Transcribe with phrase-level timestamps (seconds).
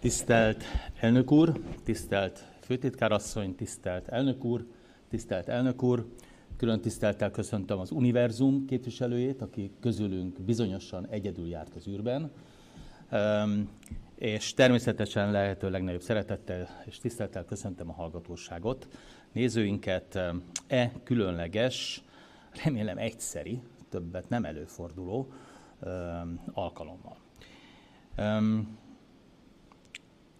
[0.00, 0.64] Tisztelt
[1.00, 4.66] elnök úr, tisztelt főtitkárasszony, tisztelt elnök úr,
[5.08, 6.06] tisztelt elnök úr,
[6.56, 12.32] külön tiszteltel köszöntöm az Univerzum képviselőjét, aki közülünk bizonyosan egyedül járt az űrben,
[14.14, 18.88] és természetesen lehető legnagyobb szeretettel és tisztelettel köszöntöm a hallgatóságot,
[19.32, 20.18] nézőinket
[20.66, 22.02] e különleges,
[22.64, 25.32] remélem egyszeri, többet nem előforduló
[26.52, 27.16] alkalommal.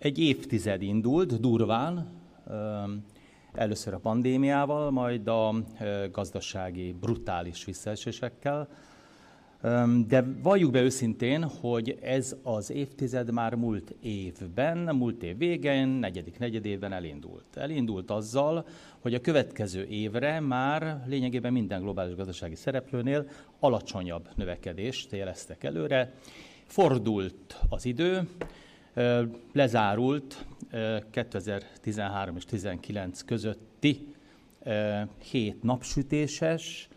[0.01, 2.07] Egy évtized indult durván,
[3.53, 5.55] először a pandémiával, majd a
[6.13, 8.69] gazdasági brutális visszaesésekkel.
[10.07, 16.39] De valljuk be őszintén, hogy ez az évtized már múlt évben, múlt év végén, negyedik
[16.39, 17.57] negyedében elindult.
[17.57, 18.67] Elindult azzal,
[18.99, 23.29] hogy a következő évre már lényegében minden globális gazdasági szereplőnél
[23.59, 26.15] alacsonyabb növekedést jeleztek előre.
[26.67, 28.29] Fordult az idő,
[29.53, 30.47] lezárult
[31.11, 34.15] 2013 és 2019 közötti
[35.31, 36.89] hét napsütéses,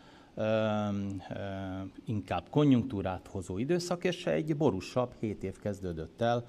[2.06, 6.46] inkább konjunktúrát hozó időszak, és egy borúsabb hét év kezdődött el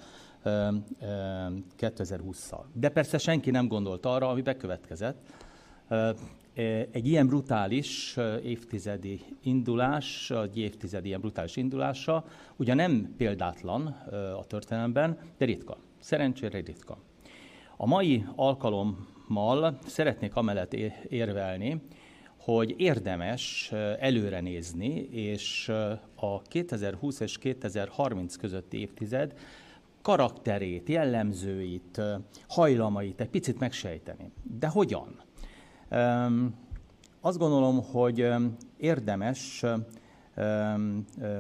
[1.79, 2.65] 2020-szal.
[2.73, 5.33] De persze senki nem gondolt arra, ami bekövetkezett.
[6.91, 12.25] Egy ilyen brutális évtizedi indulás, egy évtizedi ilyen brutális indulása,
[12.57, 13.87] ugye nem példátlan
[14.39, 15.79] a történelemben, de ritka.
[16.01, 16.99] Szerencsére ritka.
[17.77, 20.75] A mai alkalommal szeretnék amellett
[21.09, 21.83] érvelni,
[22.39, 25.69] hogy érdemes előre nézni, és
[26.15, 29.35] a 2020 és 2030 közötti évtized
[30.03, 32.01] karakterét, jellemzőit,
[32.49, 34.31] hajlamait egy picit megsejteni.
[34.59, 35.24] De hogyan?
[37.21, 38.29] Azt gondolom, hogy
[38.77, 39.65] érdemes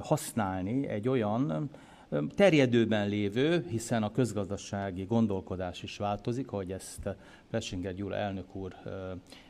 [0.00, 1.70] használni egy olyan
[2.34, 7.16] terjedőben lévő, hiszen a közgazdasági gondolkodás is változik, ahogy ezt
[7.50, 8.74] Plessinger Gyula elnök úr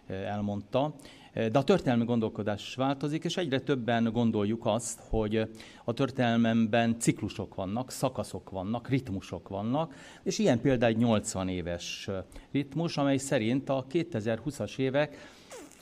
[0.06, 0.95] elmondta,
[1.35, 5.48] de a történelmi gondolkodás is változik, és egyre többen gondoljuk azt, hogy
[5.85, 12.08] a történelmemben ciklusok vannak, szakaszok vannak, ritmusok vannak, és ilyen például egy 80 éves
[12.53, 15.17] ritmus, amely szerint a 2020-as évek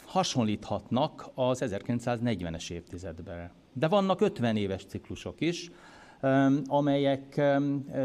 [0.05, 3.51] hasonlíthatnak az 1940-es évtizedben.
[3.73, 5.71] De vannak 50 éves ciklusok is,
[6.67, 7.41] amelyek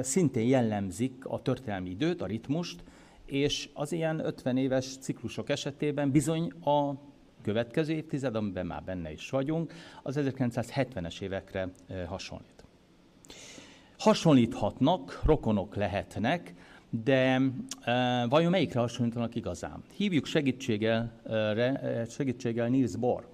[0.01, 2.83] szintén jellemzik a történelmi időt, a ritmust,
[3.25, 6.93] és az ilyen 50 éves ciklusok esetében bizony a
[7.47, 11.69] következő évtized, amiben már benne is vagyunk, az 1970-es évekre
[12.07, 12.65] hasonlít.
[13.97, 16.53] Hasonlíthatnak, rokonok lehetnek,
[17.03, 17.41] de
[17.81, 19.83] e, vajon melyikre hasonlítanak igazán?
[19.95, 21.21] Hívjuk segítséggel,
[22.09, 23.27] segítséggel Niels Bohr,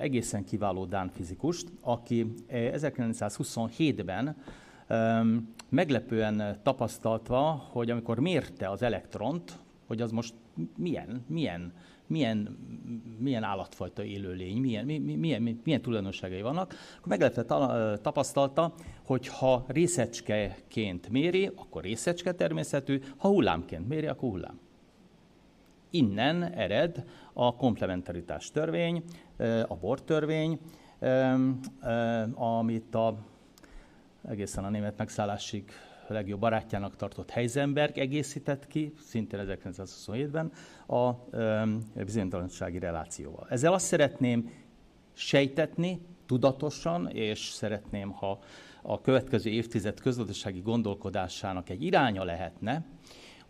[0.00, 4.36] egészen kiváló Dán fizikust, aki 1927-ben
[5.68, 7.40] meglepően tapasztalta,
[7.70, 10.34] hogy amikor mérte az elektront, hogy az most
[10.76, 11.72] milyen, milyen,
[12.14, 12.58] milyen,
[13.18, 17.44] milyen állatfajta élőlény, milyen, milyen, milyen, milyen tulajdonságai vannak, akkor meglepve
[17.96, 24.58] tapasztalta, hogy ha részecskeként méri, akkor részecske természetű, ha hullámként méri, akkor hullám.
[25.90, 29.04] Innen ered a komplementaritás törvény,
[29.68, 30.58] a bortörvény,
[32.34, 33.16] amit a,
[34.28, 35.64] egészen a német megszállásig
[36.12, 40.52] legjobb barátjának tartott Heisenberg egészített ki, szintén 1927-ben,
[40.98, 41.12] a
[42.04, 43.46] bizonytalansági relációval.
[43.50, 44.50] Ezzel azt szeretném
[45.12, 48.38] sejtetni tudatosan, és szeretném, ha
[48.82, 52.84] a következő évtized közgazdasági gondolkodásának egy iránya lehetne,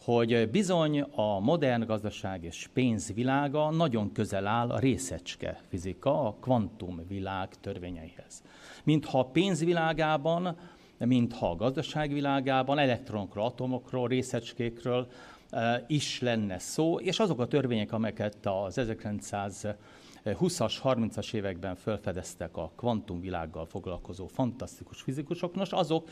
[0.04, 7.48] hogy bizony a modern gazdaság és pénzvilága nagyon közel áll a részecske fizika, a kvantumvilág
[7.60, 8.43] törvényeihez.
[8.84, 10.56] Mintha a pénzvilágában,
[10.99, 15.06] mintha a gazdaságvilágában elektronokról, atomokról, részecskékről
[15.50, 22.72] eh, is lenne szó, és azok a törvények, amelyeket az 1920-as, 30-as években felfedeztek a
[22.77, 26.09] kvantumvilággal foglalkozó fantasztikus fizikusok, nos azok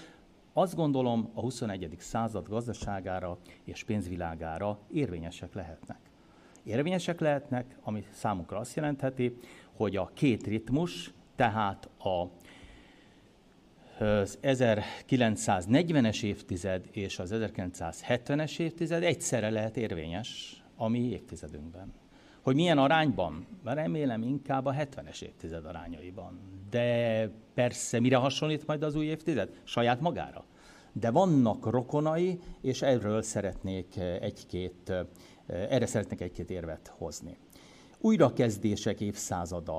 [0.53, 1.97] azt gondolom a 21.
[1.99, 5.99] század gazdaságára és pénzvilágára érvényesek lehetnek.
[6.64, 9.37] Érvényesek lehetnek, ami számunkra azt jelentheti,
[9.76, 12.26] hogy a két ritmus, tehát a
[14.02, 21.93] az 1940-es évtized és az 1970-es évtized egyszerre lehet érvényes a mi évtizedünkben.
[22.40, 23.46] Hogy milyen arányban?
[23.64, 26.40] Remélem inkább a 70-es évtized arányaiban.
[26.70, 29.49] De persze mire hasonlít majd az új évtized?
[29.64, 30.44] Saját magára.
[30.93, 34.93] De vannak rokonai, és erről szeretnék egy-két,
[35.46, 37.37] erre szeretnék egy-két érvet hozni.
[38.04, 39.76] Újrakezdések évszázada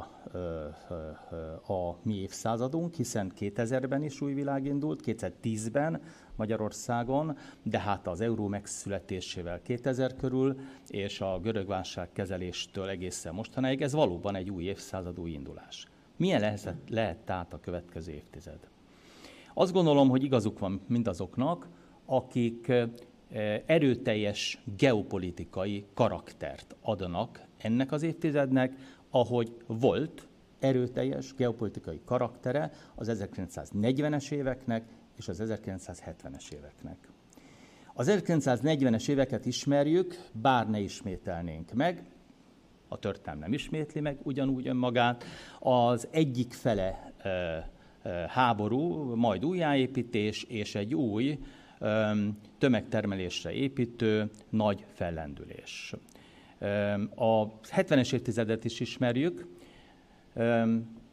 [1.67, 6.01] a mi évszázadunk, hiszen 2000-ben is új világ indult, 2010-ben
[6.35, 13.81] Magyarországon, de hát az euró megszületésével 2000 körül, és a görög válság kezeléstől egészen mostanáig,
[13.81, 15.87] ez valóban egy új évszázad, új indulás.
[16.15, 18.59] Milyen lehet, lehet tehát a következő évtized?
[19.53, 21.67] Azt gondolom, hogy igazuk van mindazoknak,
[22.05, 22.71] akik
[23.65, 28.73] erőteljes geopolitikai karaktert adnak ennek az évtizednek,
[29.09, 30.27] ahogy volt
[30.59, 34.83] erőteljes geopolitikai karaktere az 1940-es éveknek
[35.17, 36.97] és az 1970-es éveknek.
[37.93, 42.03] Az 1940-es éveket ismerjük, bár ne ismételnénk meg,
[42.87, 45.23] a történelem nem ismétli meg ugyanúgy önmagát,
[45.59, 47.13] az egyik fele
[48.27, 51.39] háború, majd újjáépítés és egy új
[52.57, 55.95] tömegtermelésre építő nagy fellendülés.
[57.15, 59.47] A 70-es évtizedet is ismerjük,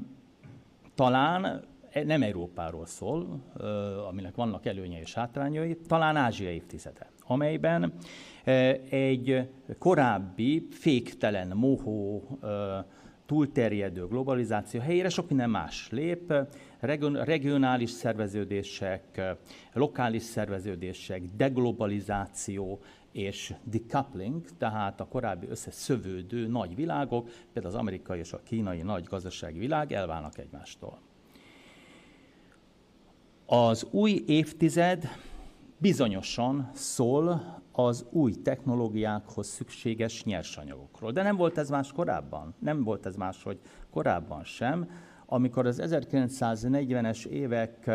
[0.95, 1.63] talán
[2.05, 3.39] nem Európáról szól,
[4.07, 7.93] aminek vannak előnyei és hátrányai, talán Ázsia évtizede amelyben
[8.89, 12.27] egy korábbi féktelen, mohó,
[13.25, 16.33] túlterjedő globalizáció helyére sok minden más lép,
[16.79, 19.21] regionális szerveződések,
[19.73, 22.79] lokális szerveződések, deglobalizáció
[23.11, 29.03] és decoupling, tehát a korábbi összeszövődő nagy világok, például az amerikai és a kínai nagy
[29.03, 30.99] gazdasági világ elválnak egymástól.
[33.45, 35.09] Az új évtized
[35.79, 41.11] bizonyosan szól az új technológiákhoz szükséges nyersanyagokról.
[41.11, 42.53] De nem volt ez más korábban.
[42.59, 43.59] Nem volt ez más, hogy
[43.91, 44.89] korábban sem.
[45.25, 47.89] Amikor az 1940-es évek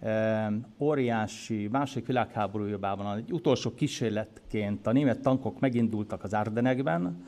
[0.00, 7.24] eh, óriási második világháborújában egy utolsó kísérletként a német tankok megindultak az Ardenekben,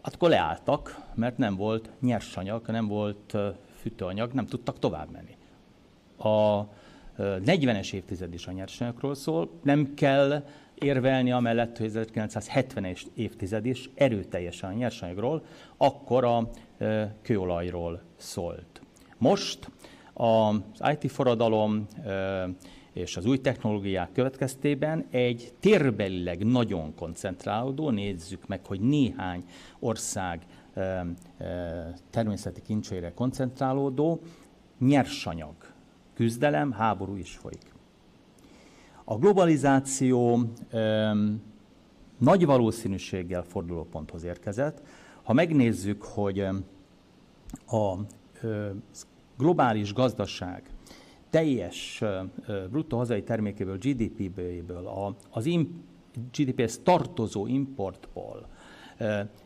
[0.00, 5.36] akkor leálltak, mert nem volt nyersanyag, nem volt eh, fűtőanyag, nem tudtak tovább menni.
[6.30, 6.66] A
[7.18, 10.44] 40-es évtized is a nyersanyagokról szól, nem kell
[10.74, 15.44] érvelni amellett, hogy 1970-es évtized is erőteljesen a nyersanyagról,
[15.76, 16.50] akkor a
[17.22, 18.80] kőolajról szólt.
[19.18, 19.70] Most
[20.12, 20.62] az
[21.00, 21.86] IT forradalom
[22.92, 29.44] és az új technológiák következtében egy térbelileg nagyon koncentrálódó, nézzük meg, hogy néhány
[29.78, 30.46] ország
[32.10, 34.20] természeti kincseire koncentrálódó
[34.78, 35.54] nyersanyag
[36.18, 37.72] küzdelem, háború is folyik.
[39.04, 41.42] A globalizáció öm,
[42.18, 44.82] nagy valószínűséggel fordulóponthoz érkezett.
[45.22, 46.38] Ha megnézzük, hogy
[47.66, 47.96] a
[48.40, 48.70] ö,
[49.36, 50.62] globális gazdaság
[51.30, 52.02] teljes
[52.70, 55.48] bruttó hazai termékéből, GDP-ből, az
[56.32, 58.46] GDP-hez tartozó importból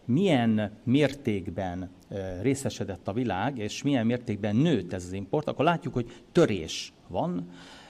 [0.04, 1.90] milyen mértékben
[2.42, 7.48] részesedett a világ, és milyen mértékben nőtt ez az import, akkor látjuk, hogy törés van.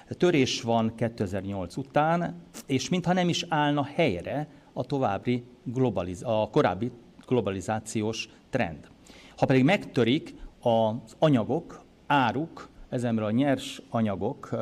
[0.08, 6.90] Törés van 2008 után, és mintha nem is állna helyre a további globaliz- a korábbi
[7.26, 8.88] globalizációs trend.
[9.36, 14.56] Ha pedig megtörik az anyagok, áruk, ezenből a nyers anyagok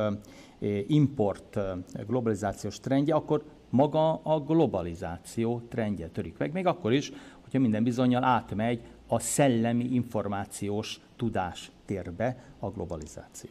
[0.87, 1.59] import
[2.07, 8.25] globalizációs trendje, akkor maga a globalizáció trendje törik meg, még akkor is, hogyha minden bizonyal
[8.25, 13.51] átmegy a szellemi információs tudás térbe a globalizáció.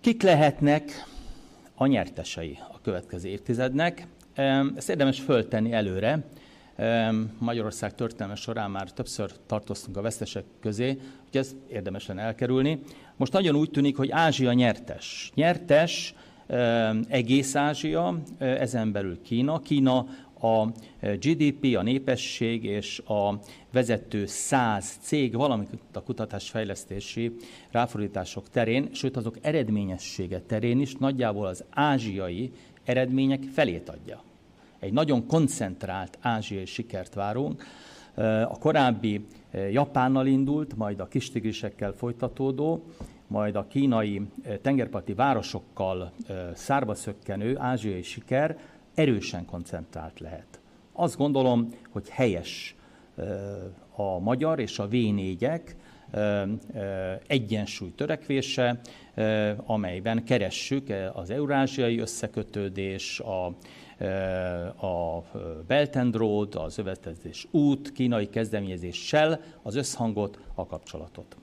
[0.00, 0.90] Kik lehetnek
[1.74, 4.06] a nyertesei a következő évtizednek?
[4.76, 6.24] Ezt érdemes föltenni előre,
[7.38, 12.80] Magyarország történelme során már többször tartoztunk a vesztesek közé, úgyhogy ezt érdemes lenne elkerülni.
[13.16, 15.32] Most nagyon úgy tűnik, hogy Ázsia nyertes.
[15.34, 16.14] Nyertes
[17.08, 19.60] egész Ázsia, ezen belül Kína.
[19.60, 20.06] Kína
[20.40, 20.66] a
[21.00, 23.40] GDP, a népesség és a
[23.72, 27.36] vezető száz cég, valamint a kutatásfejlesztési
[27.70, 32.52] ráfordítások terén, sőt azok eredményessége terén is nagyjából az ázsiai
[32.84, 34.22] eredmények felét adja.
[34.78, 37.64] Egy nagyon koncentrált ázsiai sikert várunk.
[38.48, 39.26] A korábbi
[39.70, 42.84] Japánnal indult, majd a kistigrisekkel folytatódó,
[43.26, 44.22] majd a kínai
[44.62, 46.12] tengerparti városokkal
[46.54, 48.58] szárba szökkenő ázsiai siker
[48.94, 50.60] erősen koncentrált lehet.
[50.92, 52.76] Azt gondolom, hogy helyes
[53.96, 55.74] a magyar és a V4-ek
[57.26, 58.80] egyensúly törekvése,
[59.56, 63.46] amelyben keressük az eurázsiai összekötődés, a,
[64.86, 65.24] a
[65.66, 71.36] Belt and Road, az övetkezés út, kínai kezdeményezéssel az összhangot, a kapcsolatot.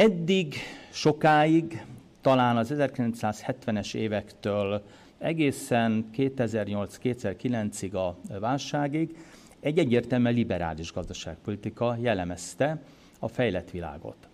[0.00, 0.54] Eddig,
[0.90, 1.84] sokáig,
[2.20, 4.82] talán az 1970-es évektől
[5.18, 9.16] egészen 2008-2009-ig a válságig
[9.60, 12.82] egy egyértelműen liberális gazdaságpolitika jellemezte
[13.18, 14.28] a fejlett világot.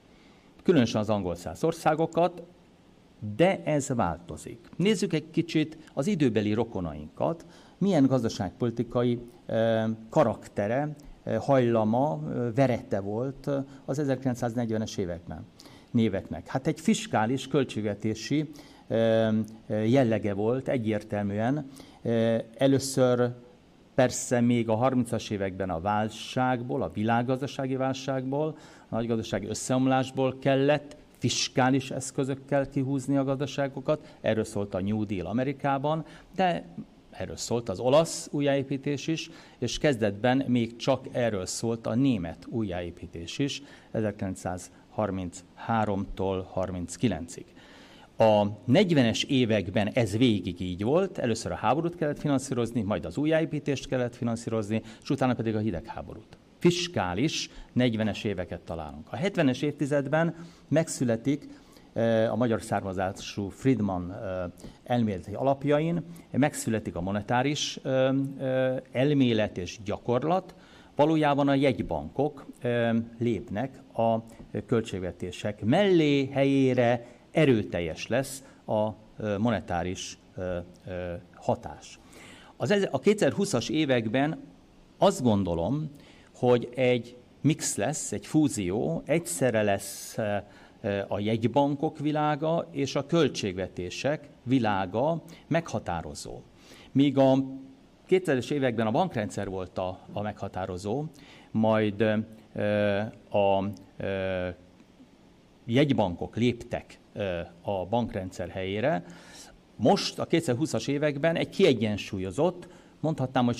[0.62, 2.42] Különösen az angol száz országokat,
[3.36, 4.68] de ez változik.
[4.76, 7.46] Nézzük egy kicsit az időbeli rokonainkat,
[7.78, 9.20] milyen gazdaságpolitikai
[10.10, 10.94] karaktere,
[11.40, 12.20] hajlama,
[12.54, 13.50] verete volt
[13.84, 15.44] az 1940-es években
[15.90, 16.46] néveknek.
[16.46, 18.50] Hát egy fiskális, költségvetési
[19.68, 21.70] jellege volt egyértelműen.
[22.56, 23.30] Először
[23.94, 28.56] persze még a 30-as években a válságból, a világgazdasági válságból,
[28.88, 34.16] a nagygazdasági összeomlásból kellett fiskális eszközökkel kihúzni a gazdaságokat.
[34.20, 36.04] Erről szólt a New Deal Amerikában,
[36.34, 36.64] de
[37.18, 43.38] erről szólt az olasz újjáépítés is, és kezdetben még csak erről szólt a német újjáépítés
[43.38, 43.62] is
[43.94, 47.44] 1933-tól 39-ig.
[48.18, 53.88] A 40-es években ez végig így volt, először a háborút kellett finanszírozni, majd az újjáépítést
[53.88, 56.38] kellett finanszírozni, és utána pedig a hidegháborút.
[56.58, 59.06] Fiskális 40-es éveket találunk.
[59.10, 60.34] A 70-es évtizedben
[60.68, 61.48] megszületik
[62.30, 64.16] a magyar származású Friedman
[64.84, 67.80] elméleti alapjain, megszületik a monetáris
[68.92, 70.54] elmélet és gyakorlat,
[70.96, 72.46] valójában a jegybankok
[73.18, 74.16] lépnek a
[74.66, 78.90] költségvetések mellé, helyére, erőteljes lesz a
[79.38, 80.18] monetáris
[81.34, 81.98] hatás.
[82.56, 84.38] Az, a 2020-as években
[84.98, 85.90] azt gondolom,
[86.34, 90.16] hogy egy mix lesz, egy fúzió, egyszerre lesz
[91.08, 96.40] a jegybankok világa és a költségvetések világa meghatározó.
[96.92, 97.34] Míg a
[98.08, 101.04] 2000-es években a bankrendszer volt a, a meghatározó,
[101.50, 102.00] majd
[103.30, 103.64] a
[105.64, 106.98] jegybankok léptek
[107.62, 109.04] a bankrendszer helyére.
[109.76, 112.68] Most a 2020-as években egy kiegyensúlyozott,
[113.00, 113.56] mondhatnám, hogy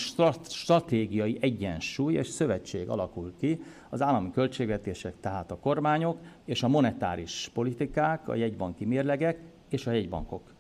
[0.49, 7.51] stratégiai egyensúly és szövetség alakul ki az állami költségvetések, tehát a kormányok és a monetáris
[7.55, 9.39] politikák, a jegybanki mérlegek
[9.69, 10.55] és a jegybankok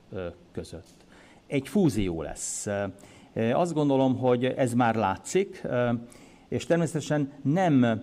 [0.53, 1.05] között.
[1.47, 2.67] Egy fúzió lesz.
[3.53, 5.63] Azt gondolom, hogy ez már látszik,
[6.49, 8.03] és természetesen nem,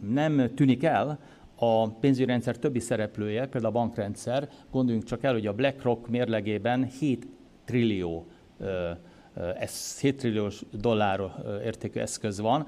[0.00, 1.18] nem tűnik el,
[1.62, 6.84] a pénzügyi rendszer többi szereplője, például a bankrendszer, gondoljunk csak el, hogy a BlackRock mérlegében
[6.84, 7.26] 7
[7.64, 8.26] trillió,
[9.58, 11.20] ez 7 trilliós dollár
[11.64, 12.66] értékű eszköz van,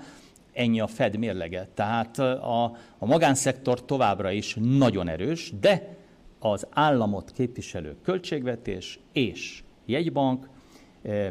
[0.53, 1.69] ennyi a Fed mérlege.
[1.75, 2.65] Tehát a,
[2.99, 5.97] a magánszektor továbbra is nagyon erős, de
[6.39, 10.49] az államot képviselő költségvetés és jegybank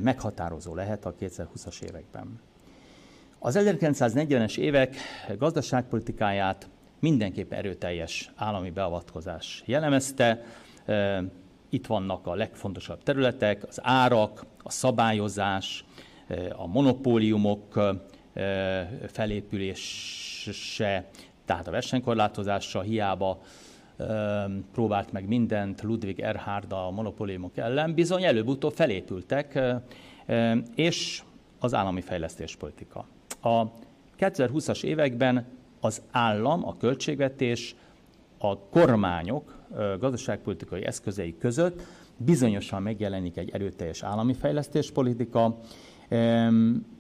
[0.01, 2.39] meghatározó lehet a 2020-as években.
[3.39, 4.95] Az 1940-es évek
[5.37, 10.43] gazdaságpolitikáját mindenképp erőteljes állami beavatkozás jellemezte.
[11.73, 15.85] Itt vannak a legfontosabb területek, az árak, a szabályozás,
[16.55, 17.79] a monopóliumok
[19.07, 21.09] felépülése,
[21.45, 23.41] tehát a versenykorlátozása hiába
[24.71, 29.59] próbált meg mindent Ludwig Erhard a monopóliumok ellen, bizony előbb-utóbb felépültek,
[30.75, 31.23] és
[31.59, 33.05] az állami fejlesztéspolitika.
[33.41, 33.63] A
[34.19, 35.45] 2020-as években
[35.79, 37.75] az állam, a költségvetés,
[38.37, 39.59] a kormányok
[39.99, 41.81] gazdaságpolitikai eszközei között
[42.17, 45.59] bizonyosan megjelenik egy erőteljes állami fejlesztéspolitika,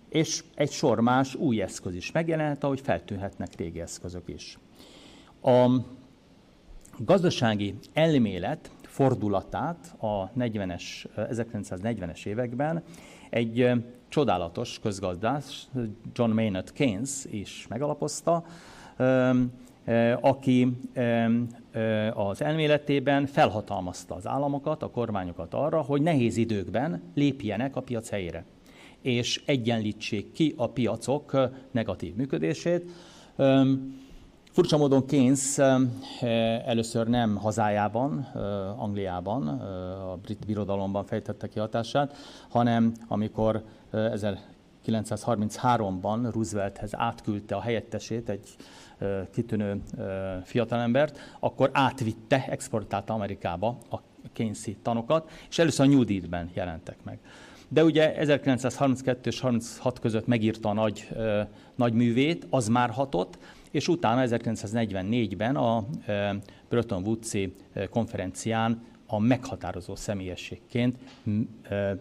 [0.09, 4.57] és egy sor más új eszköz is megjelenhet, ahogy feltűnhetnek régi eszközök is.
[5.41, 5.69] A
[6.97, 10.83] gazdasági elmélet fordulatát a 40-es,
[11.15, 12.83] 1940-es években
[13.29, 13.69] egy
[14.07, 15.67] csodálatos közgazdász,
[16.13, 18.43] John Maynard Keynes is megalapozta,
[20.21, 20.77] aki
[22.13, 28.45] az elméletében felhatalmazta az államokat, a kormányokat arra, hogy nehéz időkben lépjenek a piac helyére,
[29.01, 32.89] és egyenlítsék ki a piacok negatív működését.
[34.51, 35.57] Furcsa módon Keynes
[36.65, 38.19] először nem hazájában,
[38.77, 39.47] Angliában,
[40.11, 42.15] a brit birodalomban fejtette ki hatását,
[42.49, 48.55] hanem amikor 1933-ban Roosevelthez átküldte a helyettesét, egy
[49.33, 49.81] kitűnő
[50.43, 53.97] fiatalembert, akkor átvitte, exportálta Amerikába a
[54.33, 57.19] Keynesi tanokat, és először a New Deal-ben jelentek meg.
[57.67, 61.07] De ugye 1932 és 36 között megírta a nagy,
[61.75, 63.37] nagy művét, az már hatott,
[63.71, 65.85] és utána 1944-ben a
[66.69, 67.55] Bretton Woods-i
[67.89, 70.97] konferencián a meghatározó személyességként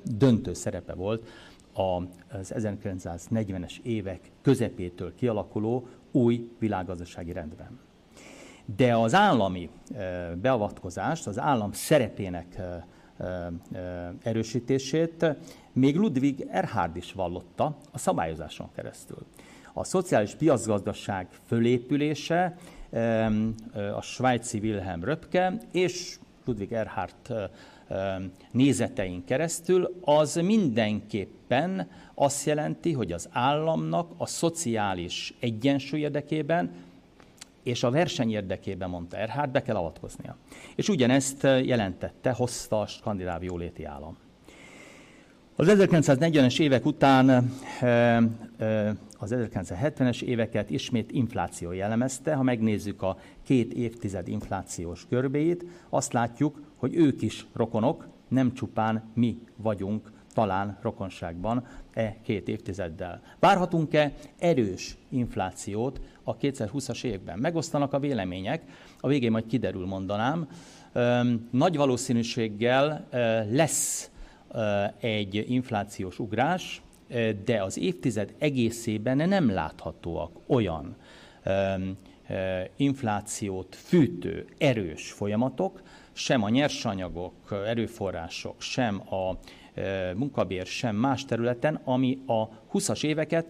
[0.05, 1.29] döntő szerepe volt
[1.73, 7.79] az 1940-es évek közepétől kialakuló új világgazdasági rendben.
[8.77, 9.71] De az állami
[10.41, 12.61] beavatkozást, az állam szerepének
[14.23, 15.27] erősítését
[15.73, 19.27] még Ludwig Erhard is vallotta a szabályozáson keresztül.
[19.73, 22.57] A szociális piacgazdaság fölépülése
[23.95, 27.51] a svájci Wilhelm Röpke és Ludwig Erhard
[28.51, 36.71] nézetein keresztül, az mindenképpen azt jelenti, hogy az államnak a szociális egyensúly érdekében
[37.63, 40.37] és a verseny érdekében, mondta Erhard, be kell avatkoznia.
[40.75, 44.17] És ugyanezt jelentette, hozta a skandináv jóléti állam.
[45.57, 47.29] Az 1940-es évek után
[49.19, 52.35] az 1970-es éveket ismét infláció jellemezte.
[52.35, 59.11] Ha megnézzük a két évtized inflációs görbéjét, azt látjuk, hogy ők is rokonok, nem csupán
[59.15, 63.23] mi vagyunk talán rokonságban e két évtizeddel.
[63.39, 67.39] Várhatunk-e erős inflációt a 2020-as évben?
[67.39, 68.63] Megosztanak a vélemények,
[69.01, 70.49] a végén majd kiderül, mondanám.
[71.51, 73.07] Nagy valószínűséggel
[73.51, 74.11] lesz
[75.01, 76.83] egy inflációs ugrás,
[77.45, 80.97] de az évtized egészében nem láthatóak olyan
[82.77, 85.83] inflációt fűtő erős folyamatok,
[86.21, 87.35] sem a nyersanyagok,
[87.67, 89.39] erőforrások, sem a
[90.15, 93.47] munkabér, sem más területen, ami a 20-as éveket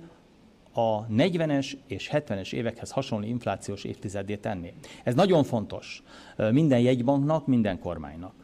[0.73, 4.73] a 40-es és 70-es évekhez hasonló inflációs évtizedé tenni.
[5.03, 6.03] Ez nagyon fontos
[6.37, 8.35] minden jegybanknak, minden kormánynak.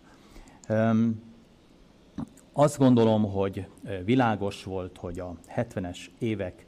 [2.52, 3.66] Azt gondolom, hogy
[4.04, 6.65] világos volt, hogy a 70-es évek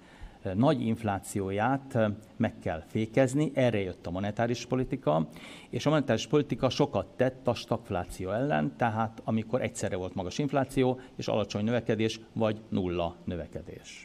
[0.54, 1.98] nagy inflációját
[2.36, 5.28] meg kell fékezni, erre jött a monetáris politika,
[5.70, 11.00] és a monetáris politika sokat tett a stagfláció ellen, tehát amikor egyszerre volt magas infláció
[11.16, 14.04] és alacsony növekedés, vagy nulla növekedés.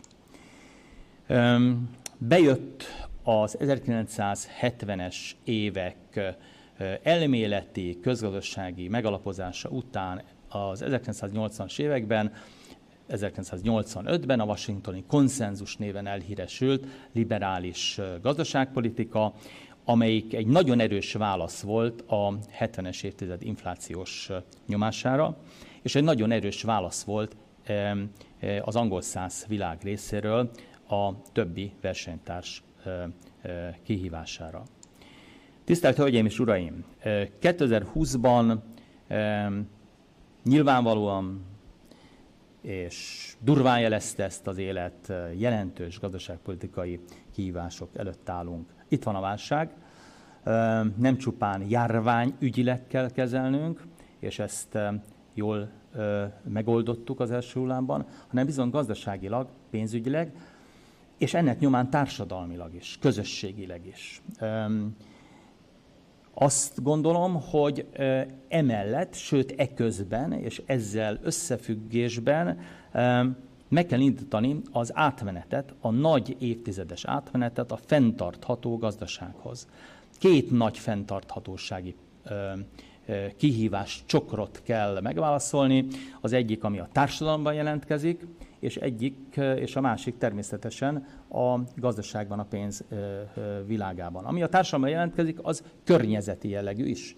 [2.17, 2.83] Bejött
[3.23, 6.35] az 1970-es évek
[7.03, 12.33] elméleti, közgazdasági megalapozása után az 1980-as években
[13.13, 19.33] 1985-ben a washingtoni konszenzus néven elhíresült liberális gazdaságpolitika,
[19.85, 24.31] amelyik egy nagyon erős válasz volt a 70-es évtized inflációs
[24.67, 25.37] nyomására,
[25.81, 27.35] és egy nagyon erős válasz volt
[28.61, 30.51] az angol száz világ részéről
[30.87, 32.63] a többi versenytárs
[33.83, 34.63] kihívására.
[35.63, 36.85] Tisztelt Hölgyeim és Uraim!
[37.41, 38.57] 2020-ban
[40.43, 41.41] nyilvánvalóan
[42.63, 46.99] és durván jelezte ezt az élet, jelentős gazdaságpolitikai
[47.33, 48.69] kihívások előtt állunk.
[48.87, 49.71] Itt van a válság,
[50.97, 53.83] nem csupán járvány ügyileg kell kezelnünk,
[54.19, 54.77] és ezt
[55.33, 55.69] jól
[56.43, 60.35] megoldottuk az első hullámban, hanem bizony gazdaságilag, pénzügyileg,
[61.17, 64.21] és ennek nyomán társadalmilag is, közösségileg is.
[66.33, 67.85] Azt gondolom, hogy
[68.47, 72.59] emellett, sőt eközben és ezzel összefüggésben
[73.67, 79.67] meg kell indítani az átmenetet, a nagy évtizedes átmenetet a fenntartható gazdasághoz.
[80.17, 81.95] Két nagy fenntarthatósági
[83.37, 85.85] kihívás csokrot kell megválaszolni.
[86.21, 88.25] Az egyik, ami a társadalomban jelentkezik,
[88.63, 89.15] és egyik,
[89.55, 92.83] és a másik természetesen a gazdaságban, a pénz
[93.65, 94.25] világában.
[94.25, 97.15] Ami a társadalomban jelentkezik, az környezeti jellegű is.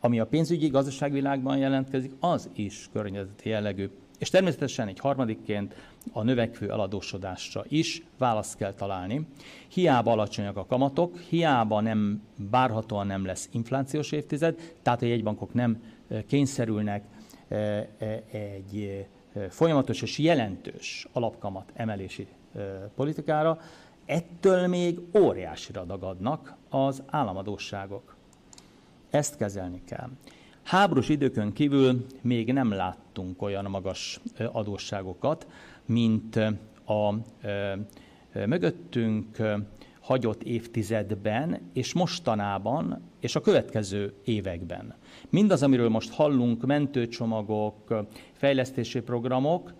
[0.00, 3.90] Ami a pénzügyi gazdaságvilágban jelentkezik, az is környezeti jellegű.
[4.18, 5.74] És természetesen egy harmadikként
[6.12, 9.26] a növekvő eladósodásra is választ kell találni.
[9.68, 15.82] Hiába alacsonyak a kamatok, hiába nem, bárhatóan nem lesz inflációs évtized, tehát a jegybankok nem
[16.26, 17.04] kényszerülnek
[18.30, 19.06] egy
[19.48, 22.26] folyamatos és jelentős alapkamat emelési
[22.94, 23.60] politikára,
[24.06, 28.16] ettől még óriásira dagadnak az államadóságok.
[29.10, 30.08] Ezt kezelni kell.
[30.62, 34.20] Háborús időkön kívül még nem láttunk olyan magas
[34.52, 35.46] adósságokat,
[35.86, 36.36] mint
[36.86, 37.14] a
[38.32, 39.36] mögöttünk
[40.08, 44.94] hagyott évtizedben, és mostanában, és a következő években.
[45.28, 49.72] Mindaz, amiről most hallunk, mentőcsomagok, fejlesztési programok,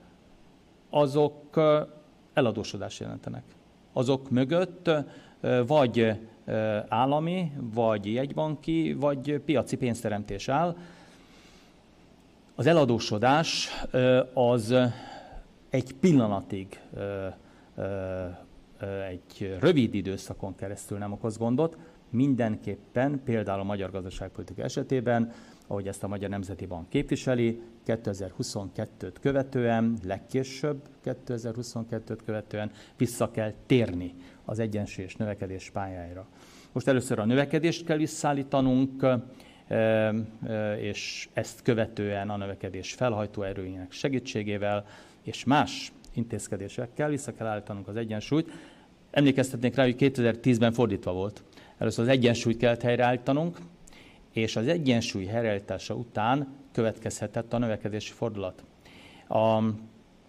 [0.91, 1.61] azok
[2.33, 3.43] eladósodást jelentenek.
[3.93, 4.91] Azok mögött
[5.67, 6.13] vagy
[6.89, 10.77] állami, vagy jegybanki, vagy piaci pénzteremtés áll.
[12.55, 13.71] Az eladósodás
[14.35, 14.75] az
[15.71, 16.81] egy pillanatig,
[19.09, 21.77] egy rövid időszakon keresztül nem okoz gondot,
[22.11, 25.33] mindenképpen, például a magyar gazdaságpolitika esetében,
[25.67, 34.15] ahogy ezt a Magyar Nemzeti Bank képviseli, 2022-t követően, legkésőbb 2022-t követően vissza kell térni
[34.45, 36.29] az egyensúly és növekedés pályáira.
[36.73, 39.07] Most először a növekedést kell visszaállítanunk,
[40.81, 44.85] és ezt követően a növekedés felhajtó erőinek segítségével
[45.23, 48.51] és más intézkedésekkel vissza kell állítanunk az egyensúlyt.
[49.11, 51.43] Emlékeztetnék rá, hogy 2010-ben fordítva volt.
[51.79, 53.59] Először az egyensúlyt kellett helyreállítanunk,
[54.33, 58.65] és az egyensúly helyreállítása után következhetett a növekedési fordulat.
[59.29, 59.61] A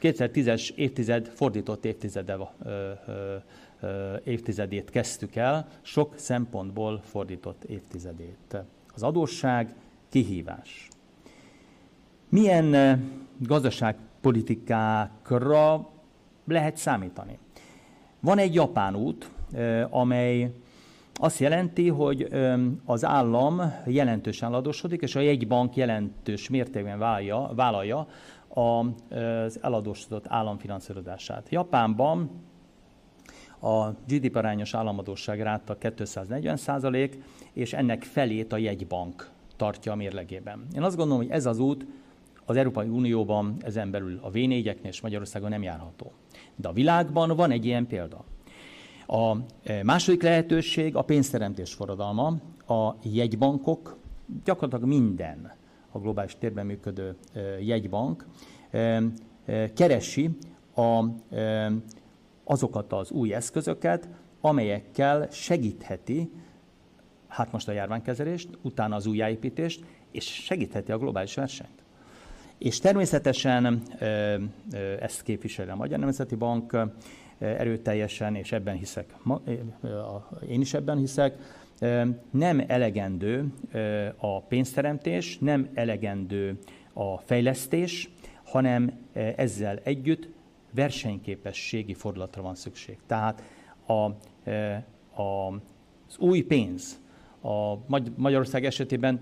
[0.01, 2.69] 2010-es évtized fordított évtizede, ö,
[3.07, 3.35] ö,
[3.79, 8.57] ö, évtizedét kezdtük el, sok szempontból fordított évtizedét.
[8.93, 9.75] Az adósság
[10.09, 10.87] kihívás.
[12.29, 12.75] Milyen
[14.21, 15.89] gazdaságpolitikákra
[16.45, 17.37] lehet számítani?
[18.19, 19.29] Van egy japán út,
[19.89, 20.53] amely
[21.13, 22.27] azt jelenti, hogy
[22.85, 28.07] az állam jelentősen adósodik, és a jegybank jelentős mértékben vállalja, vállalja
[28.47, 30.57] az eladósodott állam.
[31.49, 32.29] Japánban
[33.61, 40.67] a GDP arányos államadóság ráta 240 százalék, és ennek felét a jegybank tartja a mérlegében.
[40.75, 41.85] Én azt gondolom, hogy ez az út
[42.49, 46.11] az Európai Unióban ezen belül a V4-eknél és Magyarországon nem járható.
[46.55, 48.23] De a világban van egy ilyen példa.
[49.07, 52.33] A e, második lehetőség a pénzteremtés forradalma,
[52.67, 53.97] a jegybankok,
[54.43, 55.51] gyakorlatilag minden
[55.91, 58.27] a globális térben működő e, jegybank
[58.71, 59.03] e,
[59.73, 60.29] keresi
[60.75, 61.05] a,
[62.43, 64.09] azokat az új eszközöket,
[64.41, 66.31] amelyekkel segítheti,
[67.27, 71.78] hát most a járványkezelést, utána az újjáépítést, és segítheti a globális versenyt.
[72.59, 73.81] És természetesen
[74.99, 76.77] ezt képviseli a Magyar Nemzeti Bank,
[77.37, 79.15] erőteljesen, és ebben hiszek,
[80.49, 81.37] én is ebben hiszek,
[82.31, 83.53] nem elegendő
[84.17, 86.59] a pénzteremtés, nem elegendő
[86.93, 88.09] a fejlesztés,
[88.43, 88.91] hanem
[89.35, 90.27] ezzel együtt
[90.71, 92.97] versenyképességi fordulatra van szükség.
[93.07, 93.43] Tehát
[93.85, 93.93] a,
[95.21, 95.47] a,
[96.07, 96.99] az új pénz
[97.41, 97.75] a
[98.15, 99.19] Magyarország esetében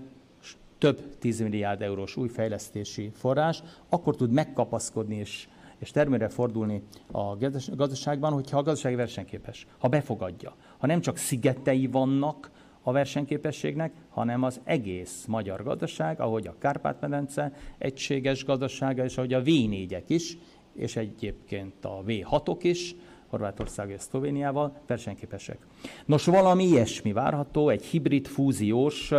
[0.78, 7.36] több 10 milliárd eurós új fejlesztési forrás, akkor tud megkapaszkodni és és termére fordulni a
[7.76, 10.54] gazdaságban, hogyha a gazdaság versenyképes, ha befogadja.
[10.78, 12.50] Ha nem csak szigetei vannak
[12.82, 19.42] a versenyképességnek, hanem az egész magyar gazdaság, ahogy a Kárpát-medence egységes gazdasága, és ahogy a
[19.42, 20.38] V4-ek is,
[20.74, 22.94] és egyébként a V6-ok is,
[23.28, 25.58] Horvátország és Szlovéniával versenyképesek.
[26.04, 29.12] Nos, valami ilyesmi várható, egy hibrid fúziós,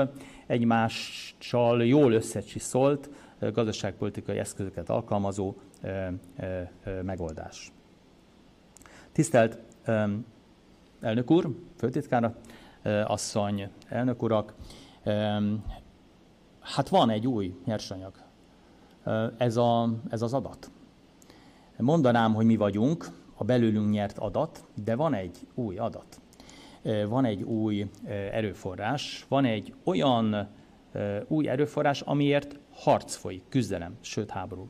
[0.49, 3.09] egymással jól összecsiszolt
[3.39, 5.55] gazdaságpolitikai eszközöket alkalmazó
[7.03, 7.71] megoldás.
[9.11, 9.59] Tisztelt
[11.01, 12.35] elnök úr, főtitkára,
[13.05, 14.53] asszony, elnök urak,
[16.59, 18.13] hát van egy új nyersanyag.
[19.37, 20.71] Ez, a, ez az adat.
[21.77, 26.21] Mondanám, hogy mi vagyunk, a belőlünk nyert adat, de van egy új adat.
[27.07, 27.89] Van egy új
[28.31, 30.47] erőforrás, van egy olyan
[31.27, 34.69] új erőforrás, amiért harc folyik, küzdelem, sőt háború.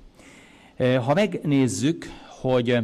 [0.77, 2.05] Ha megnézzük,
[2.41, 2.77] hogy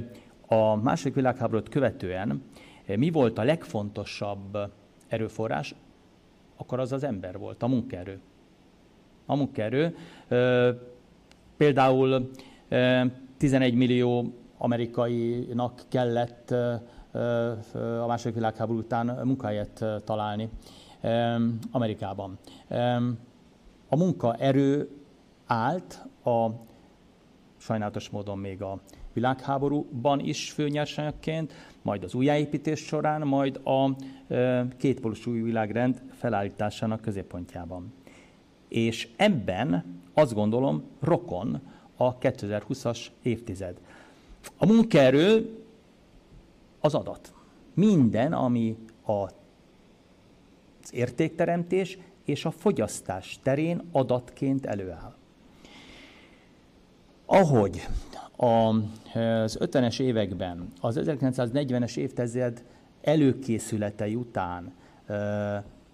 [0.47, 2.43] a második világháborút követően
[2.85, 4.57] mi volt a legfontosabb
[5.07, 5.75] erőforrás,
[6.55, 8.19] akkor az az ember volt, a munkaerő.
[9.25, 9.95] A munkaerő.
[11.57, 12.29] Például
[13.37, 16.53] 11 millió amerikainak kellett
[18.01, 20.49] a második világháború után munkahelyet találni
[21.71, 22.37] Amerikában.
[23.87, 24.89] A munkaerő
[25.45, 26.47] állt a
[27.57, 28.79] sajnálatos módon még a
[29.13, 33.95] világháborúban is főnyersanyagként, majd az újjáépítés során, majd a
[34.77, 37.93] kétpolus új világrend felállításának középpontjában.
[38.67, 41.61] És ebben azt gondolom rokon
[41.97, 43.77] a 2020-as évtized.
[44.57, 45.59] A munkaerő
[46.85, 47.33] az adat.
[47.73, 49.31] Minden, ami a, az
[50.91, 55.13] értékteremtés és a fogyasztás terén adatként előáll.
[57.25, 57.87] Ahogy
[58.35, 62.63] az 50-es években, az 1940-es évtized
[63.01, 64.73] előkészületei után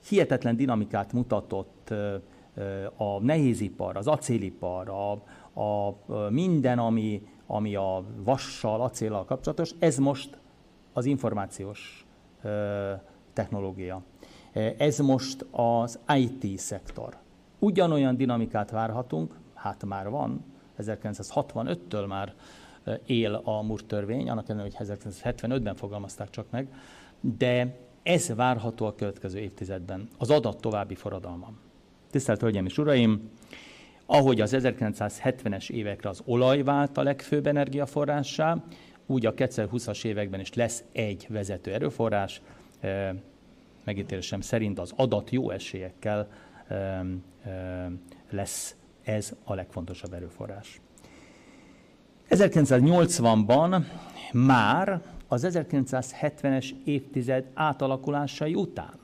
[0.08, 1.94] hihetetlen dinamikát mutatott
[2.98, 5.12] a nehézipar, az acélipar, a,
[5.62, 5.98] a,
[6.30, 10.41] minden, ami, ami a vassal, acéllal kapcsolatos, ez most
[10.94, 12.06] az információs
[13.34, 14.02] technológia.
[14.78, 17.18] Ez most az IT szektor.
[17.60, 20.44] Ugyanolyan dinamikát várhatunk, hát már van,
[20.80, 22.34] 1965-től már
[23.06, 26.68] él a MUR törvény, annak ellenére, hogy 1975-ben fogalmazták csak meg,
[27.20, 31.52] de ez várható a következő évtizedben, az adat további forradalma.
[32.10, 33.30] Tisztelt Hölgyeim és Uraim!
[34.06, 38.64] Ahogy az 1970-es évekre az olaj vált a legfőbb energiaforrássá,
[39.06, 42.42] úgy a 2020-as években is lesz egy vezető erőforrás,
[43.84, 46.28] megítélésem szerint az adat jó esélyekkel
[48.30, 50.82] lesz ez a legfontosabb erőforrás.
[52.30, 53.84] 1980-ban
[54.34, 59.00] már az 1970-es évtized átalakulásai után,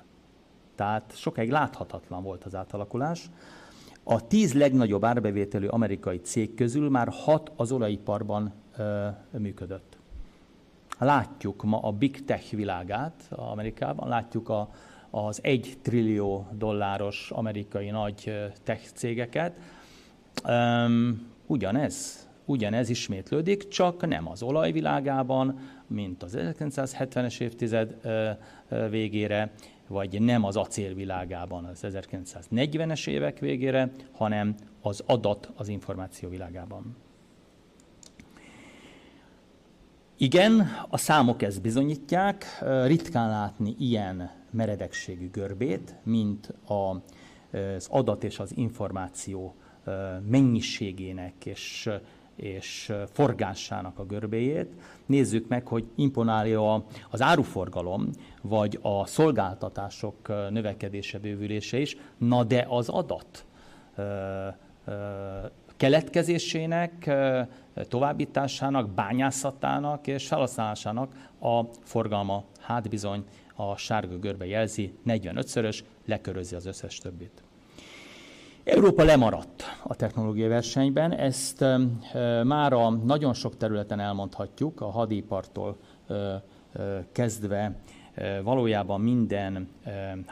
[0.75, 3.29] tehát sokáig láthatatlan volt az átalakulás,
[4.03, 8.53] a tíz legnagyobb árbevételű amerikai cég közül már hat az olajiparban
[9.31, 9.97] működött.
[10.99, 14.69] Látjuk ma a big tech világát Amerikában, látjuk a,
[15.09, 19.53] az egy trillió dolláros amerikai nagy tech cégeket.
[21.45, 27.95] Ugyanez, ugyanez ismétlődik, csak nem az olajvilágában, mint az 1970-es évtized
[28.89, 29.51] végére,
[29.87, 36.95] vagy nem az acélvilágában az 1940-es évek végére, hanem az adat az információ világában.
[40.19, 42.45] Igen, a számok ezt bizonyítják,
[42.85, 49.55] ritkán látni ilyen meredekségű görbét, mint az adat és az információ
[50.29, 51.89] mennyiségének és,
[52.35, 54.71] és forgásának a görbéjét.
[55.05, 58.09] Nézzük meg, hogy imponálja az áruforgalom,
[58.41, 63.45] vagy a szolgáltatások növekedése, bővülése is, na de az adat
[65.77, 67.09] keletkezésének,
[67.87, 73.23] továbbításának, bányászatának és felhasználásának a forgalma, hát bizony
[73.55, 77.43] a sárga görbe jelzi, 45-szörös, lekörözi az összes többit.
[78.63, 81.65] Európa lemaradt a technológiai versenyben, ezt
[82.43, 85.77] már a nagyon sok területen elmondhatjuk, a hadipartól
[87.11, 87.75] kezdve
[88.43, 89.69] valójában minden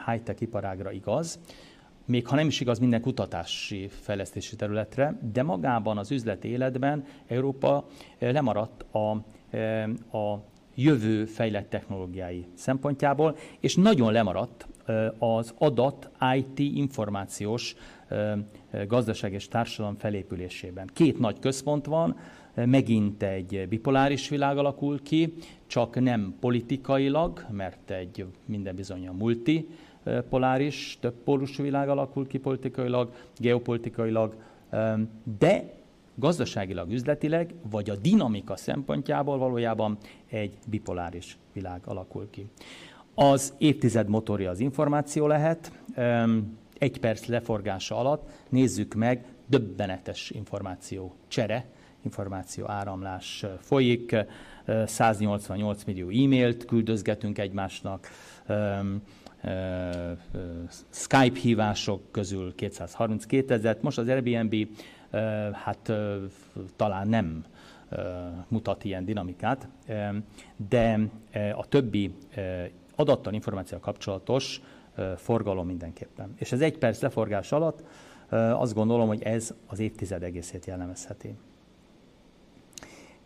[0.06, 1.38] high-tech iparágra igaz,
[2.06, 7.86] még ha nem is igaz minden kutatási fejlesztési területre, de magában az üzleti életben Európa
[8.18, 9.10] lemaradt a,
[10.16, 14.66] a jövő fejlett technológiái szempontjából, és nagyon lemaradt
[15.18, 17.74] az adat IT információs
[18.86, 20.90] gazdaság és társadalom felépülésében.
[20.92, 22.16] Két nagy központ van,
[22.54, 25.34] megint egy bipoláris világ alakul ki,
[25.66, 29.68] csak nem politikailag, mert egy minden bizony a multi
[30.28, 34.34] poláris, több pólusú világ alakul ki politikailag, geopolitikailag,
[35.38, 35.74] de
[36.14, 42.46] gazdaságilag, üzletileg, vagy a dinamika szempontjából valójában egy bipoláris világ alakul ki.
[43.14, 45.72] Az évtized motorja az információ lehet,
[46.78, 51.66] egy perc leforgása alatt nézzük meg, döbbenetes információ csere,
[52.02, 54.16] információ áramlás folyik,
[54.86, 58.08] 188 millió e-mailt küldözgetünk egymásnak,
[60.90, 64.54] Skype hívások közül 232 ezeret, most az Airbnb
[65.52, 65.92] hát
[66.76, 67.44] talán nem
[68.48, 69.68] mutat ilyen dinamikát,
[70.68, 71.00] de
[71.56, 72.14] a többi
[72.96, 74.60] adattal, információ kapcsolatos
[75.16, 76.34] forgalom mindenképpen.
[76.38, 77.84] És ez egy perc leforgás alatt
[78.30, 81.34] azt gondolom, hogy ez az évtized egészét jellemezheti.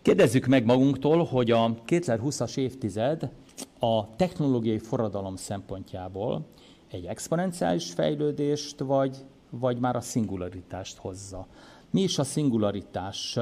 [0.03, 3.31] Kérdezzük meg magunktól, hogy a 2020-as évtized
[3.79, 6.46] a technológiai forradalom szempontjából
[6.90, 9.16] egy exponenciális fejlődést, vagy,
[9.51, 11.46] vagy már a szingularitást hozza.
[11.90, 13.38] Mi is a szingularitás?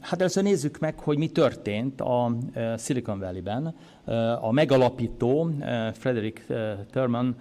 [0.00, 2.36] Hát először nézzük meg, hogy mi történt a
[2.78, 3.74] Silicon Valley-ben.
[4.40, 5.50] A megalapító
[5.92, 6.46] Frederick
[6.90, 7.36] Thurman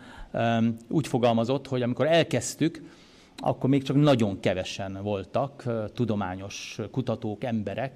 [0.89, 2.81] úgy fogalmazott, hogy amikor elkezdtük,
[3.37, 7.93] akkor még csak nagyon kevesen voltak tudományos kutatók, emberek,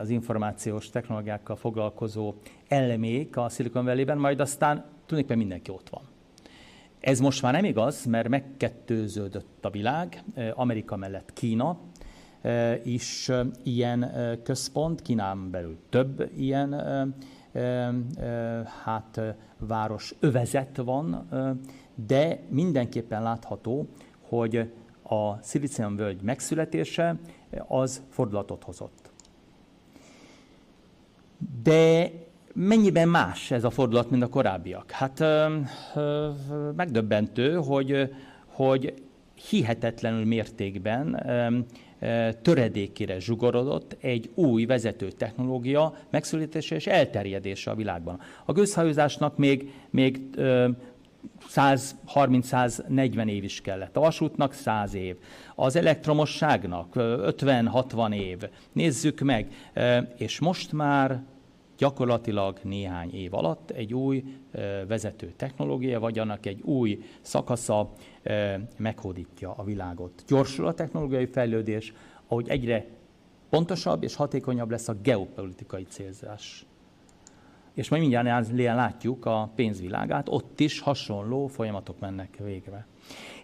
[0.00, 2.34] az információs technológiákkal foglalkozó
[2.68, 6.02] elemék a Silicon Valley-ben, majd aztán tulajdonképpen mindenki ott van.
[7.00, 10.22] Ez most már nem igaz, mert megkettőződött a világ,
[10.54, 11.78] Amerika mellett Kína,
[12.84, 13.30] is
[13.62, 16.74] ilyen központ, Kínán belül több ilyen
[18.84, 19.20] hát
[19.58, 21.28] város övezet van,
[22.06, 23.88] de mindenképpen látható,
[24.20, 25.34] hogy a
[25.96, 27.18] völgy megszületése
[27.66, 29.05] az fordulatot hozott.
[31.62, 32.10] De
[32.54, 34.90] mennyiben más ez a fordulat, mint a korábbiak?
[34.90, 35.58] Hát ö,
[35.94, 36.30] ö,
[36.76, 38.14] megdöbbentő, hogy,
[38.46, 38.94] hogy
[39.48, 41.58] hihetetlenül mértékben ö,
[42.42, 48.20] töredékére zsugorodott egy új vezető technológia megszületése és elterjedése a világban.
[48.44, 50.20] A gőzhajózásnak még, még
[51.54, 53.96] 130-140 év is kellett.
[53.96, 55.16] A vasútnak 100 év.
[55.54, 58.38] Az elektromosságnak 50-60 év.
[58.72, 59.48] Nézzük meg.
[60.16, 61.22] És most már
[61.78, 64.24] gyakorlatilag néhány év alatt egy új
[64.88, 67.92] vezető technológia, vagy annak egy új szakasza
[68.76, 70.24] meghódítja a világot.
[70.26, 71.92] Gyorsul a technológiai fejlődés,
[72.26, 72.86] ahogy egyre
[73.50, 76.66] pontosabb és hatékonyabb lesz a geopolitikai célzás.
[77.74, 82.86] És majd mindjárt látjuk a pénzvilágát, ott is hasonló folyamatok mennek végre.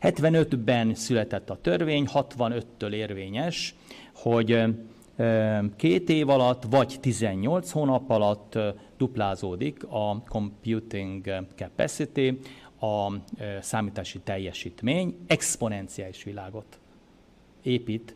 [0.01, 3.75] 75-ben született a törvény, 65-től érvényes,
[4.15, 4.65] hogy
[5.77, 8.59] két év alatt, vagy 18 hónap alatt
[8.97, 12.39] duplázódik a computing capacity,
[12.81, 13.13] a
[13.61, 16.79] számítási teljesítmény, exponenciális világot
[17.63, 18.15] épít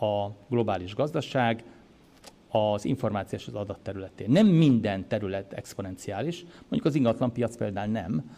[0.00, 1.64] a globális gazdaság
[2.48, 4.30] az információs az adat területén.
[4.30, 8.30] Nem minden terület exponenciális, mondjuk az ingatlan piac például nem,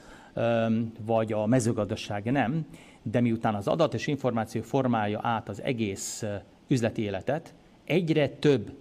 [1.00, 2.66] vagy a mezőgazdaság nem,
[3.02, 6.24] de miután az adat és információ formálja át az egész
[6.68, 7.54] üzleti életet,
[7.86, 8.72] egyre több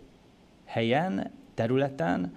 [0.65, 2.36] helyen, területen,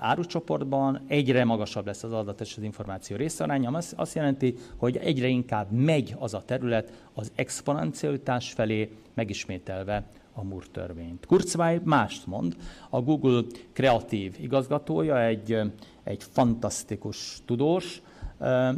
[0.00, 5.26] árucsoportban egyre magasabb lesz az adat és az információ részaránya, az azt jelenti, hogy egyre
[5.26, 11.26] inkább megy az a terület az exponencialitás felé, megismételve a Moore törvényt.
[11.26, 12.56] Kurzweil mást mond,
[12.90, 15.60] a Google kreatív igazgatója, egy,
[16.04, 18.02] egy fantasztikus tudós,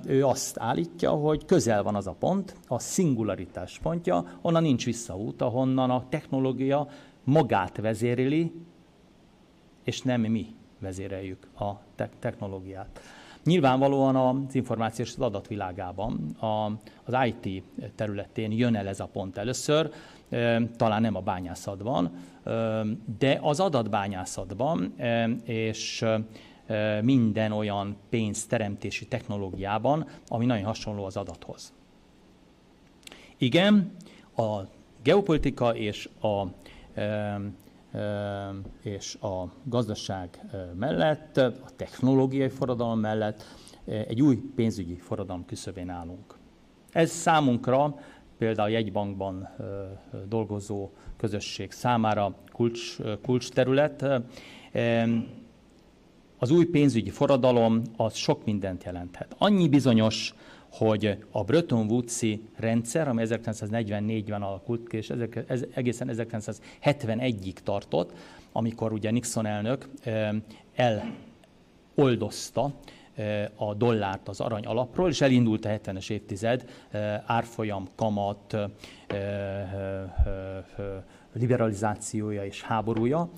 [0.07, 5.43] ő azt állítja, hogy közel van az a pont, a szingularitás pontja, onnan nincs visszaút,
[5.43, 6.89] ahonnan a technológia
[7.25, 8.53] magát vezéreli,
[9.85, 10.47] és nem mi
[10.79, 13.01] vezéreljük a te- technológiát.
[13.45, 16.71] Nyilvánvalóan az információs az adatvilágában, a,
[17.05, 17.63] az IT
[17.95, 19.91] területén jön el ez a pont először,
[20.77, 22.11] talán nem a bányászatban,
[23.19, 24.95] de az adatbányászatban
[25.45, 26.05] és
[27.03, 31.73] minden olyan pénzteremtési technológiában, ami nagyon hasonló az adathoz.
[33.37, 33.93] Igen,
[34.37, 34.61] a
[35.03, 36.47] geopolitika és a,
[38.83, 40.41] és a gazdaság
[40.79, 43.45] mellett, a technológiai forradalom mellett
[43.85, 46.35] egy új pénzügyi forradalom küszöbén állunk.
[46.93, 47.99] Ez számunkra,
[48.39, 49.49] például a jegybankban
[50.29, 54.07] dolgozó közösség számára kulcs, kulcs terület,
[56.39, 59.35] az új pénzügyi forradalom az sok mindent jelenthet.
[59.39, 60.35] Annyi bizonyos,
[60.73, 65.13] hogy a Bretton Woods-i rendszer, ami 1944-ben alakult ki, és
[65.75, 68.13] egészen 1971-ig tartott,
[68.53, 69.89] amikor ugye Nixon elnök
[71.95, 72.73] eloldozta
[73.55, 76.65] a dollárt az arany alapról, és elindult a 70-es évtized
[77.27, 78.57] árfolyam, kamat,
[81.33, 83.31] liberalizációja és háborúja.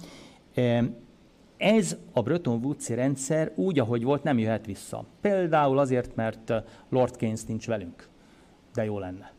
[1.58, 5.04] Ez a Bretton woods rendszer úgy, ahogy volt, nem jöhet vissza.
[5.20, 6.52] Például azért, mert
[6.88, 8.08] Lord Keynes nincs velünk.
[8.74, 9.32] De jó lenne.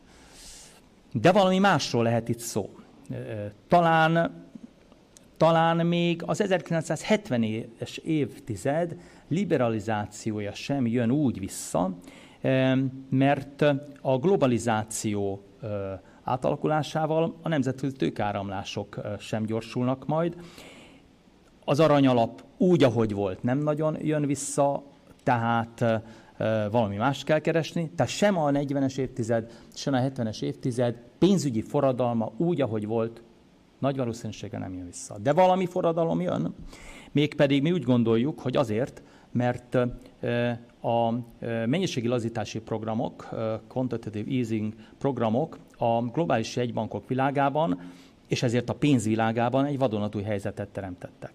[1.12, 2.70] De valami másról lehet itt szó.
[3.68, 4.44] Talán,
[5.36, 8.96] talán még az 1970-es évtized
[9.28, 11.94] liberalizációja sem jön úgy vissza,
[13.10, 13.64] mert
[14.00, 15.42] a globalizáció
[16.22, 20.36] átalakulásával a nemzetközi tőkáramlások sem gyorsulnak majd,
[21.70, 24.82] az aranyalap úgy, ahogy volt, nem nagyon jön vissza,
[25.22, 25.84] tehát
[26.70, 27.90] valami más kell keresni.
[27.96, 33.22] Tehát sem a 40-es évtized, sem a 70-es évtized pénzügyi forradalma úgy, ahogy volt,
[33.78, 35.18] nagy valószínűséggel nem jön vissza.
[35.18, 36.54] De valami forradalom jön,
[37.12, 39.02] mégpedig mi úgy gondoljuk, hogy azért,
[39.32, 39.74] mert
[40.80, 41.10] a
[41.66, 43.28] mennyiségi lazítási programok,
[43.68, 47.80] quantitative easing programok a globális jegybankok világában,
[48.26, 51.32] és ezért a pénzvilágában egy vadonatúj helyzetet teremtettek.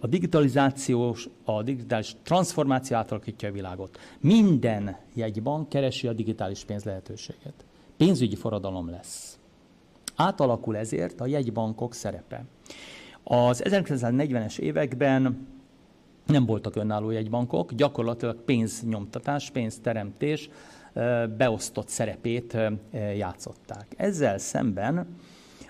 [0.00, 3.98] A digitalizációs, a digitális transformáció átalakítja a világot.
[4.20, 7.64] Minden jegybank keresi a digitális pénz lehetőséget.
[7.96, 9.38] Pénzügyi forradalom lesz.
[10.16, 12.44] Átalakul ezért a jegybankok szerepe.
[13.22, 15.46] Az 1940-es években
[16.26, 20.50] nem voltak önálló jegybankok, gyakorlatilag pénznyomtatás, pénzteremtés
[21.36, 22.56] beosztott szerepét
[23.16, 23.86] játszották.
[23.96, 25.06] Ezzel szemben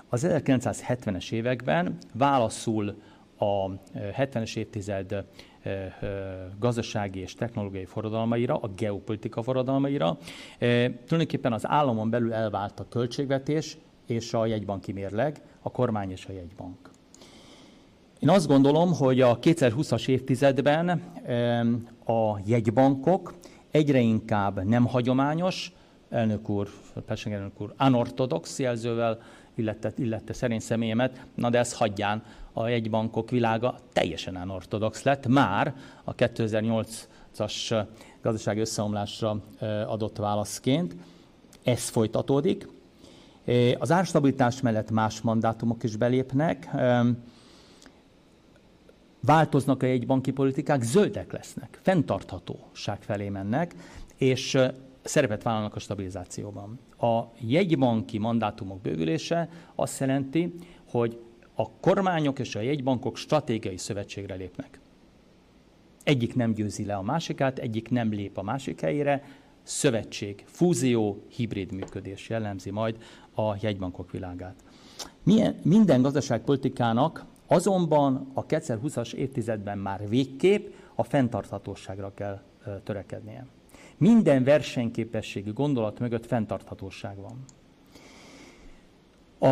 [0.09, 2.95] Az 1970-es években válaszul
[3.41, 5.25] a 70-es évtized
[6.59, 10.19] gazdasági és technológiai forradalmaira, a geopolitika forradalmaira.
[10.59, 13.77] Tulajdonképpen az államon belül elvált a költségvetés
[14.07, 16.91] és a jegybanki mérleg, a kormány és a jegybank.
[18.19, 20.89] Én azt gondolom, hogy a 2020-as évtizedben
[22.05, 23.35] a jegybankok
[23.71, 25.73] egyre inkább nem hagyományos,
[26.11, 26.69] elnök úr,
[27.07, 29.19] Peseng elnök úr, unorthodox jelzővel
[29.55, 32.23] illette, illette szerint személyemet, na de ezt hagyján,
[32.61, 37.87] a jegybankok világa teljesen unorthodox lett, már a 2008-as
[38.23, 39.43] gazdasági összeomlásra
[39.87, 40.97] adott válaszként.
[41.63, 42.69] Ez folytatódik.
[43.79, 46.69] Az árstabilitás mellett más mandátumok is belépnek,
[49.21, 53.75] változnak a jegybanki politikák, zöldek lesznek, fenntarthatóság felé mennek,
[54.17, 54.59] és
[55.03, 56.79] szerepet vállalnak a stabilizációban.
[56.99, 60.55] A jegybanki mandátumok bővülése azt jelenti,
[60.91, 61.21] hogy
[61.61, 64.81] a kormányok és a jegybankok stratégiai szövetségre lépnek.
[66.03, 69.25] Egyik nem győzi le a másikát, egyik nem lép a másik helyére,
[69.63, 72.97] szövetség, fúzió, hibrid működés jellemzi majd
[73.35, 74.55] a jegybankok világát.
[75.23, 82.41] Milyen, minden gazdaságpolitikának azonban a 2020-as évtizedben már végképp a fenntarthatóságra kell
[82.85, 83.47] törekednie.
[83.97, 87.45] Minden versenyképességi gondolat mögött fenntarthatóság van.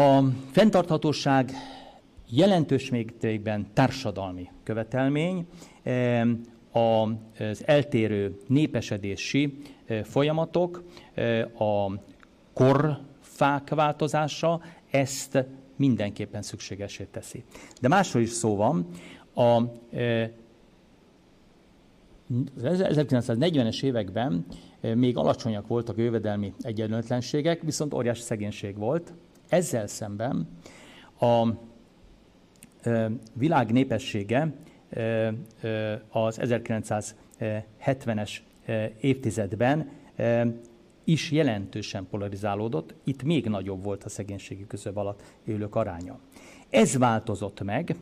[0.00, 1.52] A fenntarthatóság
[2.30, 5.46] jelentős mértékben társadalmi követelmény,
[6.72, 9.58] az eltérő népesedési
[10.02, 10.84] folyamatok,
[11.58, 11.92] a
[12.52, 15.44] korfák változása ezt
[15.76, 17.44] mindenképpen szükségesé teszi.
[17.80, 18.86] De másról is szó van.
[19.34, 19.62] A, az
[22.62, 24.46] 1940-es években
[24.80, 29.12] még alacsonyak voltak a jövedelmi egyenlőtlenségek, viszont óriási szegénység volt.
[29.48, 30.48] Ezzel szemben
[31.20, 31.48] a
[33.32, 34.52] világ népessége
[36.08, 38.36] az 1970-es
[39.00, 39.88] évtizedben
[41.04, 46.18] is jelentősen polarizálódott, itt még nagyobb volt a szegénységi küszöb alatt élők aránya.
[46.70, 47.96] Ez változott meg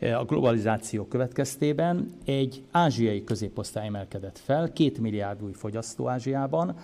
[0.00, 6.76] a globalizáció következtében, egy ázsiai középosztály emelkedett fel, két milliárd új fogyasztó Ázsiában,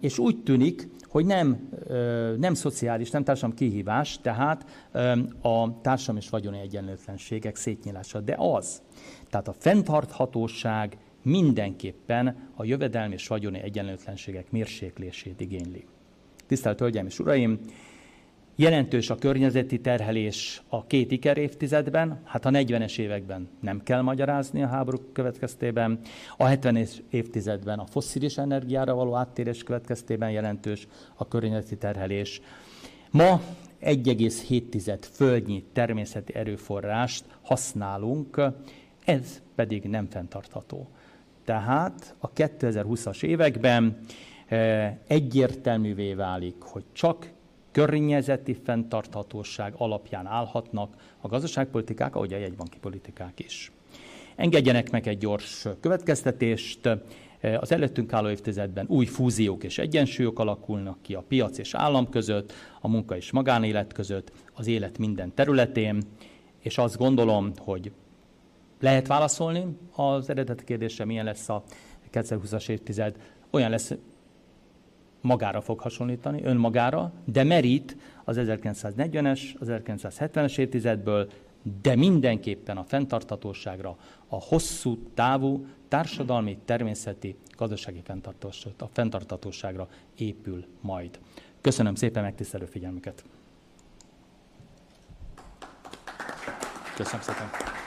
[0.00, 1.68] és úgy tűnik, hogy nem,
[2.38, 4.88] nem szociális, nem társadalmi kihívás, tehát
[5.42, 8.82] a társadalmi és vagyoni egyenlőtlenségek szétnyílása, de az.
[9.30, 15.84] Tehát a fenntarthatóság mindenképpen a jövedelmi és vagyoni egyenlőtlenségek mérséklését igényli.
[16.46, 17.60] Tisztelt Hölgyeim és Uraim!
[18.58, 24.62] Jelentős a környezeti terhelés a két iker évtizedben, hát a 40-es években nem kell magyarázni
[24.62, 26.00] a háború következtében,
[26.36, 32.40] a 70-es évtizedben a fosszilis energiára való áttérés következtében jelentős a környezeti terhelés.
[33.10, 33.40] Ma
[33.82, 38.42] 1,7 földnyi természeti erőforrást használunk,
[39.04, 40.88] ez pedig nem fenntartható.
[41.44, 43.98] Tehát a 2020-as években
[44.46, 47.34] eh, egyértelművé válik, hogy csak
[47.76, 53.72] környezeti fenntarthatóság alapján állhatnak a gazdaságpolitikák, ahogy a jegybanki politikák is.
[54.36, 56.88] Engedjenek meg egy gyors következtetést.
[57.60, 62.52] Az előttünk álló évtizedben új fúziók és egyensúlyok alakulnak ki a piac és állam között,
[62.80, 66.02] a munka és magánélet között, az élet minden területén,
[66.58, 67.92] és azt gondolom, hogy
[68.80, 71.62] lehet válaszolni az eredeti kérdésre, milyen lesz a
[72.12, 73.16] 2020-as évtized,
[73.50, 73.94] olyan lesz,
[75.26, 81.28] magára fog hasonlítani, önmagára, de merít az 1940-es, az 1970-es évtizedből,
[81.82, 83.96] de mindenképpen a fenntarthatóságra,
[84.28, 88.02] a hosszú távú társadalmi, természeti, gazdasági
[88.78, 91.18] a fenntarthatóságra épül majd.
[91.60, 93.24] Köszönöm szépen megtisztelő figyelmüket!
[96.96, 97.85] Köszönöm szépen!